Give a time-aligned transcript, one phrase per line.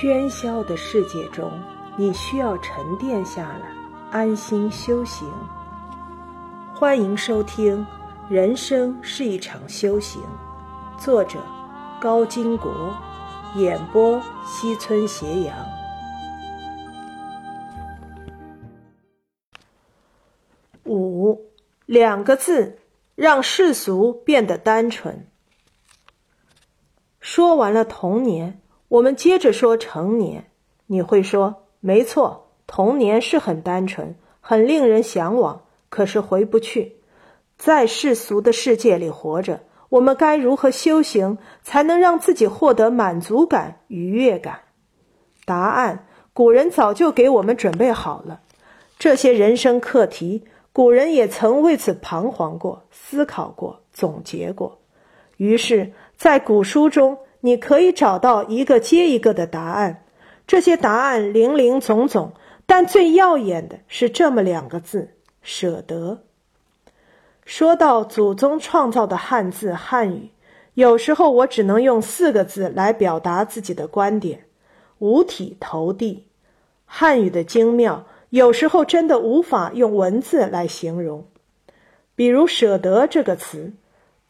[0.00, 1.52] 喧嚣的世界中，
[1.94, 3.70] 你需要沉淀下来，
[4.10, 5.30] 安心修行。
[6.74, 7.86] 欢迎收听
[8.30, 10.22] 《人生是一场修行》，
[10.98, 11.38] 作者
[12.00, 12.96] 高金国，
[13.56, 15.54] 演播西村斜阳。
[20.86, 21.38] 五
[21.84, 22.78] 两个字，
[23.16, 25.28] 让世俗变得单纯。
[27.20, 28.62] 说完了童年。
[28.90, 30.50] 我们接着说成年，
[30.88, 36.96] 你会说没错，童年是很单纯，很令人向往，可是回不去。
[37.56, 44.58] 在世俗的世界里活着，我们该如何修行，才能让自己获得满足感、愉悦感？
[45.44, 48.40] 答案，古人早就给我们准备好了。
[48.98, 54.80] 这些人生课题，古人也曾为此彷徨过、思考过、总结过。
[55.36, 57.16] 于是，在古书中。
[57.40, 60.04] 你可以找到一个接一个的答案，
[60.46, 62.32] 这些答案零零总总，
[62.66, 66.22] 但最耀眼的是这么两个字：舍得。
[67.44, 70.30] 说到祖宗创造的汉字汉语，
[70.74, 74.44] 有时候我只能用四个字来表达自己的观点：
[74.98, 76.26] 五体投地。
[76.84, 81.26] 汉语的精妙，有时候真的无法用文字来形容。
[82.14, 83.72] 比如“舍得”这个词。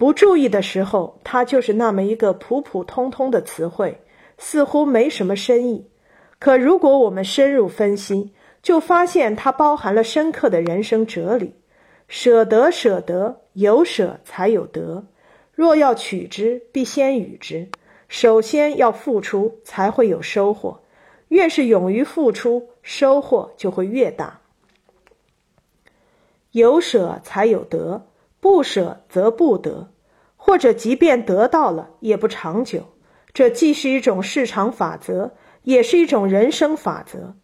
[0.00, 4.00] 不注意的时候，它就是那么一个普普通通的词汇，
[4.38, 5.90] 似乎没什么深意。
[6.38, 11.54] 可如果我们深入分析，就发现它包含了深刻的人生哲理。
[12.08, 15.04] 舍得，舍得，有舍才有得。
[15.52, 17.68] 若要取之，必先予之。
[18.08, 20.80] 首先要付出，才会有收获。
[21.28, 24.40] 越是勇于付出，收获就会越大。
[26.52, 28.06] 有舍才有得。
[28.40, 29.92] 不舍则不得，
[30.36, 32.82] 或者即便得到了也不长久。
[33.32, 35.32] 这既是一种市场法则，
[35.62, 37.34] 也是一种人生法则。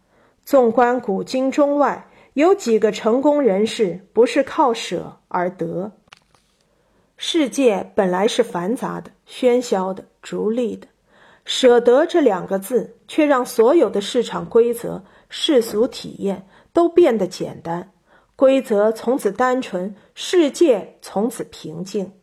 [0.43, 5.91] 纵观古今中外，有几个成功人士不是靠舍而得？
[7.15, 10.87] 世界本来是繁杂的、喧嚣的、逐利的，
[11.45, 17.91] 舍得这两个字，却让所有的市场规则、世俗体验都变得简单。
[18.37, 22.13] 规则从此单纯，世界从此平静。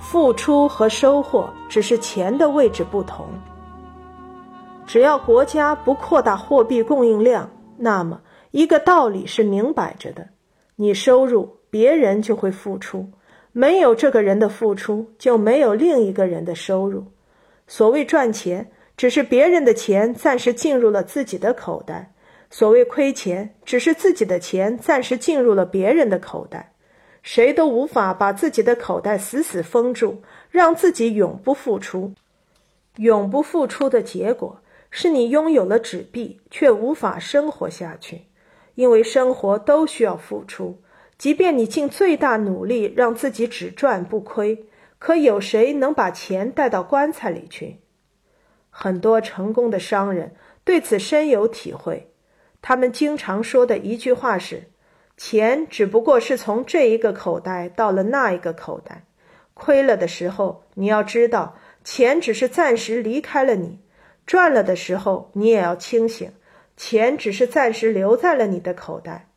[0.00, 3.28] 付出和收获只是钱的位置不同。
[4.88, 8.20] 只要国家不扩大货币供应量，那么
[8.50, 10.28] 一个道理是明摆着的：
[10.74, 13.08] 你收入，别人就会付出；
[13.52, 17.06] 没有这个人的付出，就没有另一个人的收入。
[17.68, 22.12] 所谓赚钱，只是别人的钱暂时进入了自己的口袋。
[22.50, 26.72] 所谓亏钱，只是自己的钱暂时进入了别人的口袋，
[27.22, 32.14] 谁都无法把自己的口袋死死封住，让自己永不付出。
[32.96, 34.60] 永不付出的结果
[34.90, 38.22] 是你拥有了纸币，却无法生活下去，
[38.74, 40.80] 因为生活都需要付出。
[41.18, 44.66] 即便你尽最大努力让自己只赚不亏，
[44.98, 47.80] 可有谁能把钱带到棺材里去？
[48.70, 52.10] 很多成功的商人对此深有体会。
[52.68, 54.64] 他们经常说的一句话是
[55.16, 59.06] ：“钱只不过是从这一个口袋到了那一个口袋，
[59.54, 63.78] 亏了的时候，你要知道，钱只是暂时离开了你；
[64.26, 66.30] 赚了的时候，你也要清醒，
[66.76, 69.30] 钱只是暂时留在了你的口袋。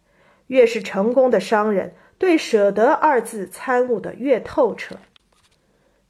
[0.47, 4.97] 越是成功的商人，对‘舍得’二字参悟的越透彻。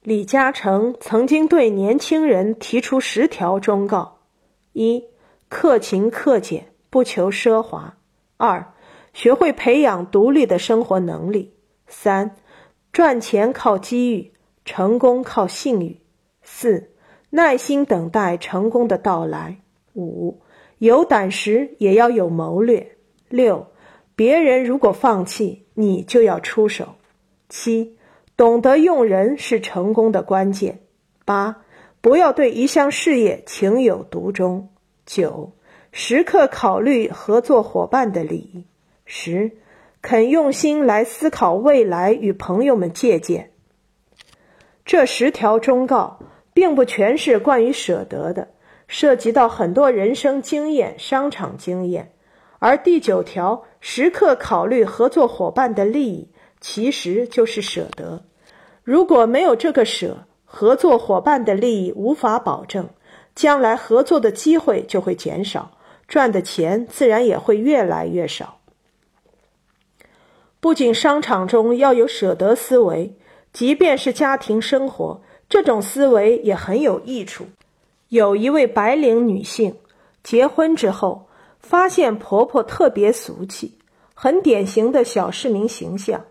[0.01, 4.21] 李嘉诚曾经对年轻人提出十条忠告：
[4.73, 5.03] 一、
[5.49, 6.65] 克勤克俭。
[6.91, 7.97] 不求奢华。
[8.38, 8.74] 二，
[9.13, 11.53] 学会培养独立的生活能力。
[11.88, 12.35] 三，
[12.91, 14.34] 赚钱靠机遇，
[14.66, 16.00] 成功靠信誉。
[16.44, 16.91] 四，
[17.29, 19.57] 耐心等待成功的到来。
[19.94, 20.41] 五，
[20.79, 22.97] 有胆识也要有谋略。
[23.29, 23.68] 六，
[24.16, 26.96] 别人如果放弃，你就要出手。
[27.47, 27.97] 七，
[28.35, 30.81] 懂得用人是成功的关键。
[31.23, 31.63] 八，
[32.02, 34.67] 不要对一项事业情有独钟。
[35.05, 35.53] 九。
[35.93, 38.64] 时刻考虑合作伙伴的利益。
[39.05, 39.52] 十，
[40.02, 43.52] 肯用心来思考未来，与朋友们借鉴。
[44.85, 46.20] 这十条忠告，
[46.53, 48.47] 并不全是关于舍得的，
[48.88, 52.14] 涉及到很多人生经验、商场经验。
[52.59, 56.29] 而第九条，时刻考虑合作伙伴的利益，
[56.61, 58.23] 其实就是舍得。
[58.84, 62.90] 如果没有这个舍，合作伙伴的利益无法保证，
[63.35, 65.72] 将来合作的机会就会减少。
[66.11, 68.58] 赚的钱自然也会越来越少。
[70.59, 73.16] 不仅商场中要有舍得思维，
[73.53, 77.46] 即便是家庭生活，这种思维也很有益处。
[78.09, 79.73] 有一位白领女性，
[80.22, 81.29] 结婚之后
[81.61, 83.78] 发现婆婆特别俗气，
[84.13, 86.22] 很典型的小市民形象。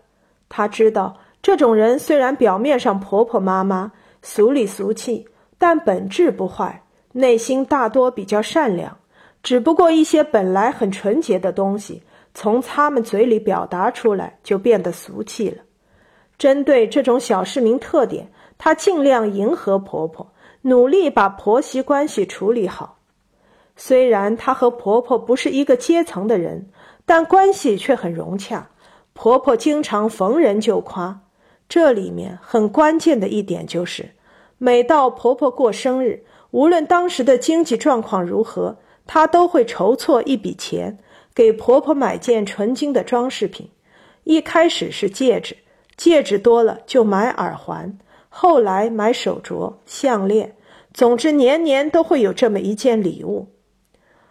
[0.47, 3.91] 她知道这种人虽然表面上婆婆妈妈、
[4.21, 6.83] 俗里俗气，但本质不坏，
[7.13, 8.95] 内心大多比较善良。
[9.43, 12.01] 只不过一些本来很纯洁的东西，
[12.33, 15.57] 从他们嘴里表达出来，就变得俗气了。
[16.37, 18.27] 针对这种小市民特点，
[18.57, 20.27] 她尽量迎合婆婆。
[20.63, 22.99] 努力把婆媳关系处理好，
[23.75, 26.69] 虽然她和婆婆不是一个阶层的人，
[27.03, 28.69] 但关系却很融洽。
[29.13, 31.19] 婆婆经常逢人就夸，
[31.67, 34.07] 这里面很关键的一点就是，
[34.59, 40.97] 每到婆婆过生日，无论当时的经济状况如何，她都会筹措一笔钱
[41.33, 43.69] 给婆婆买件纯金的装饰品。
[44.23, 45.57] 一开始是戒指，
[45.97, 47.97] 戒指多了就买耳环。
[48.29, 50.55] 后来买手镯、项链，
[50.93, 53.47] 总之年年都会有这么一件礼物。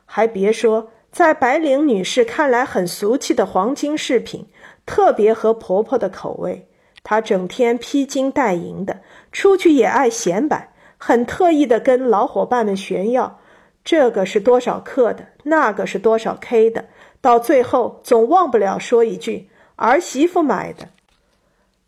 [0.06, 4.46] 还别说，在白领女士看来很俗气的黄金饰品，
[4.87, 6.69] 特别合婆婆的口味。
[7.02, 9.00] 她整天披金戴银的，
[9.32, 13.39] 出去也爱显摆，很特意的跟老伙伴们炫耀，
[13.85, 16.87] 这个是多少克的，那个是多少 K 的，
[17.21, 20.88] 到最后总忘不了说一句：“儿媳妇买的。”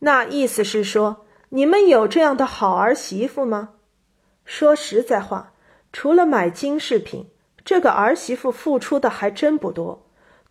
[0.01, 1.25] 那意思是说。
[1.55, 3.75] 你们有这样的好儿媳妇吗？
[4.47, 5.53] 说实在话，
[5.93, 7.29] 除了买金饰品，
[7.63, 10.03] 这个儿媳妇付出的还真不多，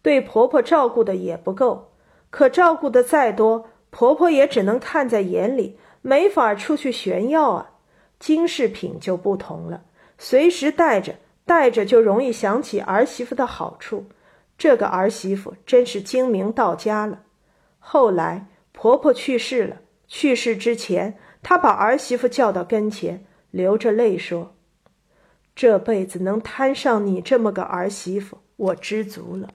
[0.04, 1.92] 对婆婆照顾的也不够。
[2.30, 7.72] 可照顾的再多，婆婆也只能看在眼里，没法出去炫耀啊。
[8.20, 9.82] 金饰品就不同了，
[10.20, 11.16] 随时带着，
[11.52, 14.06] 带着就容易想起儿媳妇的好处。
[14.58, 17.24] 这个儿媳妇真是精明到家了。
[17.78, 19.76] 后来婆婆去世了。
[20.08, 24.56] 去世之前，她把儿媳妇叫到跟前，流着泪说
[25.54, 29.50] ：“这辈子能摊上你这么个儿媳妇，我知足了。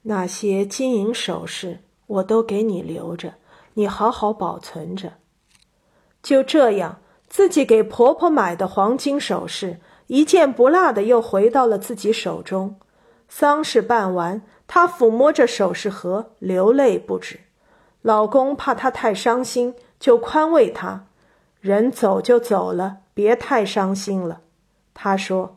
[0.00, 3.34] 那些金银首饰我都给你留着，
[3.74, 5.12] 你好好保存着。”
[6.24, 12.76] 就这样，自己给婆婆买的黄金首饰一件不落的又回到了自己手中。
[13.28, 17.40] 丧事办完，她抚摸着首饰盒，流泪不止。
[18.02, 21.06] 老公怕她太伤心，就宽慰她
[21.60, 24.42] ：“人走就走了，别太伤心了。”
[24.94, 25.56] 他说：“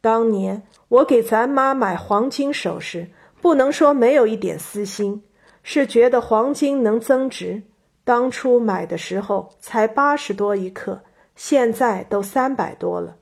[0.00, 3.10] 当年我给咱妈买黄金首饰，
[3.40, 5.22] 不能说没有一点私心，
[5.62, 7.62] 是觉得黄金能增值。
[8.04, 11.02] 当初买的时候才八十多一克，
[11.36, 13.16] 现在都三百多了。”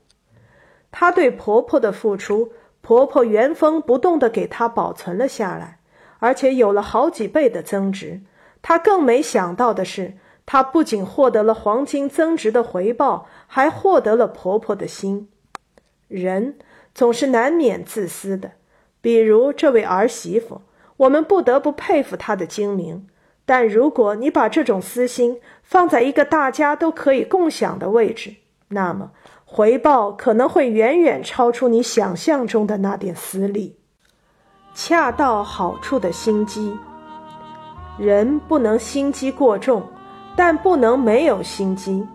[0.91, 2.51] 她对婆婆的付出，
[2.81, 5.79] 婆婆原封不动的给她保存了下来，
[6.19, 8.21] 而且有了好几倍的增值。
[8.61, 10.13] 她更没想到的是，
[10.45, 15.29] 她不仅获得了黄金增值的回报，还获得了婆婆的心。
[16.07, 16.57] 人
[16.93, 18.51] 总是难免自私的，
[18.99, 20.61] 比如这位儿媳妇，
[20.97, 23.07] 我们不得不佩服她的精明。
[23.45, 28.35] 但如果你把这种私心放在一个大家都可以共享的位置，
[28.67, 29.11] 那么
[29.53, 33.77] 回报可能会远远超出你想象中的那点私利。
[34.73, 36.73] 恰到好处的心机。
[37.99, 39.83] 人不能心机过重，
[40.37, 42.07] 但不能没有心机；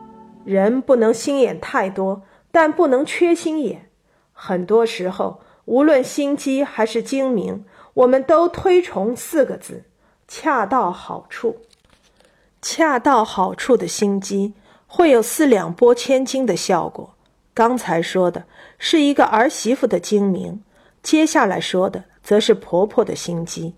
[0.47, 3.91] 人不能心眼太多，但不能缺心眼。
[4.33, 9.85] 很多时候，无论心机还是精明，我们都推崇四个字：
[10.27, 11.59] 恰到好处。
[12.63, 14.55] 恰到好处的心机
[14.87, 17.13] 会有四两拨千斤的效果。
[17.57, 18.45] 刚才说的
[18.77, 20.61] 是一个儿媳妇的精明，
[21.03, 23.73] 接下来说的则是婆婆的心机。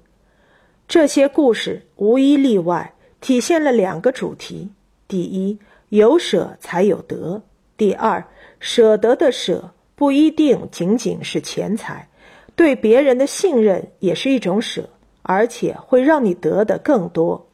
[0.88, 4.68] 这些故事无一例外体现了两个主题：
[5.06, 5.56] 第一，
[5.90, 7.40] 有舍才有得；
[7.76, 8.24] 第二，
[8.58, 12.08] 舍得的舍不一定仅仅是钱财，
[12.56, 14.90] 对别人的信任也是一种舍，
[15.22, 17.46] 而且会让你得的更多。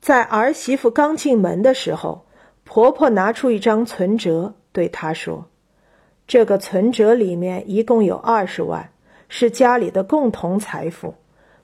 [0.00, 2.24] 在儿媳妇刚进门的时候，
[2.64, 5.46] 婆婆拿出一张存折，对她说
[6.26, 8.90] ：“这个存折里面一共有二十万，
[9.28, 11.14] 是家里的共同财富。”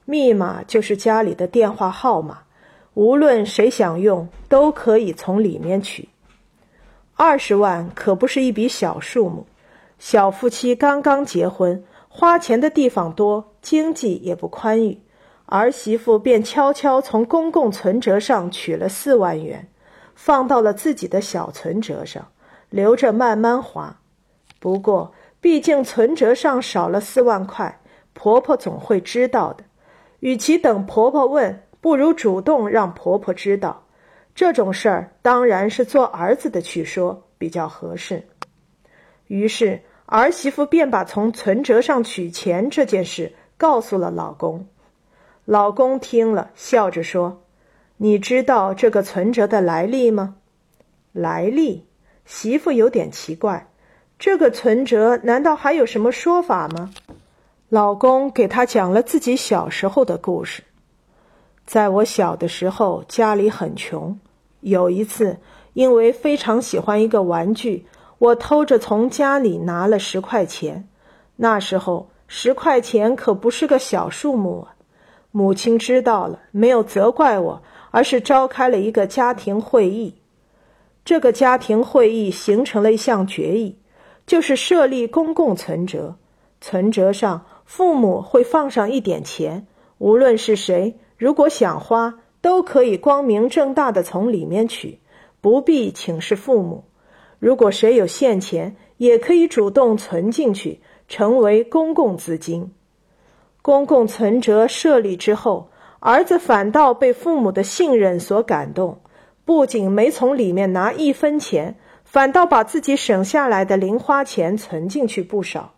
[0.04, 2.44] 密码就是家里的电话号码，
[2.94, 6.08] 无论谁想用，都可以从里面取。
[7.14, 9.46] 二十万可不是一笔小数目，
[9.98, 14.98] 小夫妻刚刚结婚，花钱的地方多，经济也不宽裕，
[15.44, 19.68] 儿媳妇便悄悄从公共存折上取了四万元，
[20.14, 22.28] 放到了自己的小存折上，
[22.70, 24.00] 留着慢慢花。
[24.58, 27.80] 不过，毕竟存折上少了四万块，
[28.12, 29.64] 婆婆总会知道的。
[30.20, 33.84] 与其等婆婆问，不如主动让婆婆知道。
[34.34, 38.24] 这种事儿当然是做儿子的去说比较合适。
[39.26, 44.66] 于是儿媳妇便把从存折上取钱这件事告诉了老公。
[45.44, 47.42] 老公听了，笑着说
[47.98, 50.36] ：“你知道这个存折的来历吗？”
[51.10, 51.87] 来历，
[52.28, 53.68] 媳妇有点奇怪。
[54.18, 56.90] 这个存折难道还有什么说法吗？
[57.70, 60.62] 老公给她讲了自己小时候的故事。
[61.64, 64.20] 在我小的时候，家里很穷。
[64.60, 65.38] 有一次，
[65.72, 67.86] 因为非常喜欢一个玩具，
[68.18, 70.86] 我偷着从家里拿了十块钱。
[71.36, 74.76] 那时候，十块钱可不是个小数目啊。
[75.30, 80.14] 母亲知道了，没有责怪我，而是召开了一个家庭会议。
[81.08, 83.78] 这个家庭会议形成了一项决议，
[84.26, 86.16] 就是设立公共存折。
[86.60, 92.20] 存折上，父母会放上一点钱，无论是谁，如果想花。
[92.42, 94.98] 都可以光明正大的从里面取，
[95.40, 96.84] 不必请示父母。
[97.38, 102.70] 如果谁有现钱，也可以主动存进去，成为公共资金。
[103.62, 108.98] 公共存折设立之后，儿子反倒被父母的信任所感动，
[109.48, 111.74] 不仅没从里面拿一分钱，
[112.04, 115.72] 反倒把自己省下来的零花钱存进去不少。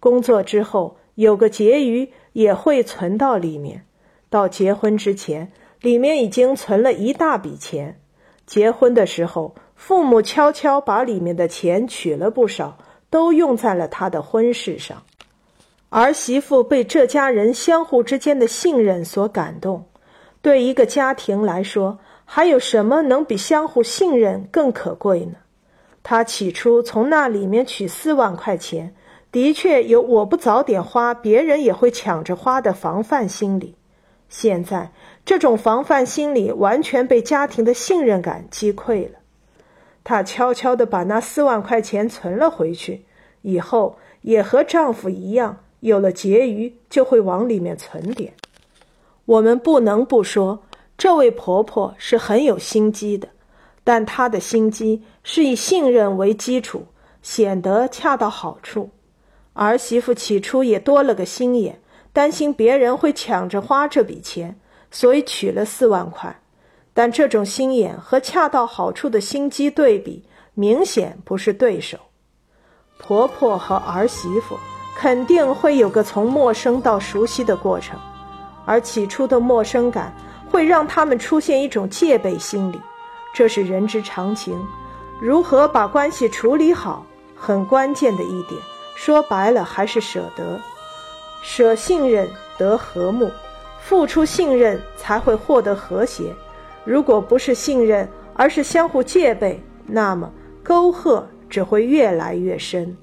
[0.00, 3.84] 工作之后有个结余，也会存到里面。
[4.28, 5.52] 到结婚之前。
[5.82, 8.00] 里面已经存了一大笔钱，
[8.44, 12.76] 结婚的时候，父母悄悄把里面的钱取了不少，
[13.08, 15.04] 都用在了他的婚事上。
[15.90, 19.84] 儿媳妇被这家人相互之间的信任所感动。
[20.42, 25.36] 对一个家庭来说，还有什么能比相互信任更可贵呢？
[26.02, 28.94] 他起初从那里面取四万块钱，
[29.32, 33.74] 的确有我不早点花，别人也会抢着花的防范心理。
[34.28, 34.92] 现在。
[35.24, 39.18] 这种防范心理完全被家庭的信任感击溃了。
[40.04, 43.04] 她悄悄地把那四万块钱存了回去，
[43.42, 48.34] 以后也和丈夫一样，有了结余就会往里面存点。
[49.24, 50.62] 我们不能不说，
[50.98, 53.28] 这位婆婆是很有心机的，
[53.84, 56.86] 但她的心机是以信任为基础，
[57.22, 58.90] 显得恰到好处。
[59.52, 61.80] 儿媳妇起初也多了个心眼，
[62.12, 64.58] 担心别人会抢着花这笔钱。
[64.88, 66.40] 所以取了四万块，
[66.94, 70.24] 但这种心眼和恰到好处的心机对比，
[70.54, 71.98] 明显不是对手。
[72.96, 74.56] 婆婆和儿媳妇
[74.96, 77.98] 肯定会有个从陌生到熟悉的过程，
[78.64, 80.14] 而起初的陌生感
[80.56, 82.80] 会让他们出现一种戒备心理，
[83.34, 84.58] 这是人之常情。
[85.20, 88.58] 如何把关系处理好，很关键的一点，
[88.94, 90.58] 说白了还是舍得，
[91.42, 93.30] 舍信任得和睦。
[93.82, 96.34] 付出信任才会获得和谐，
[96.86, 100.32] 如果不是信任，而是相互戒备，那么
[100.64, 102.96] 沟壑只会越来越深。